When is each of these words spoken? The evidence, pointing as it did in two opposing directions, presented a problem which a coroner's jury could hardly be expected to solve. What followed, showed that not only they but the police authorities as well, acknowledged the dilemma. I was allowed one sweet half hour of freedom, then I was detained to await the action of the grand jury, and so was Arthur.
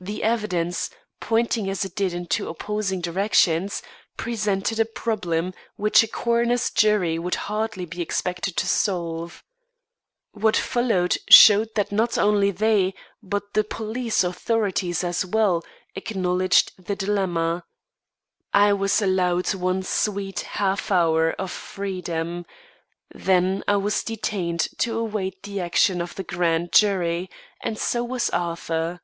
The 0.00 0.22
evidence, 0.24 0.90
pointing 1.20 1.68
as 1.68 1.84
it 1.84 1.94
did 1.94 2.12
in 2.12 2.26
two 2.26 2.48
opposing 2.48 3.00
directions, 3.00 3.80
presented 4.16 4.78
a 4.80 4.84
problem 4.84 5.54
which 5.76 6.02
a 6.02 6.08
coroner's 6.08 6.70
jury 6.70 7.16
could 7.18 7.34
hardly 7.34 7.84
be 7.84 8.00
expected 8.02 8.56
to 8.56 8.66
solve. 8.66 9.42
What 10.32 10.56
followed, 10.56 11.16
showed 11.28 11.70
that 11.74 11.90
not 11.92 12.16
only 12.18 12.50
they 12.52 12.94
but 13.22 13.54
the 13.54 13.64
police 13.64 14.24
authorities 14.24 15.04
as 15.04 15.24
well, 15.24 15.64
acknowledged 15.94 16.72
the 16.84 16.96
dilemma. 16.96 17.64
I 18.52 18.72
was 18.72 19.00
allowed 19.02 19.52
one 19.54 19.82
sweet 19.82 20.40
half 20.40 20.90
hour 20.90 21.32
of 21.32 21.50
freedom, 21.52 22.46
then 23.12 23.62
I 23.68 23.76
was 23.76 24.02
detained 24.04 24.68
to 24.78 24.98
await 24.98 25.42
the 25.42 25.60
action 25.60 26.00
of 26.00 26.16
the 26.16 26.24
grand 26.24 26.72
jury, 26.72 27.30
and 27.60 27.78
so 27.78 28.02
was 28.04 28.28
Arthur. 28.30 29.00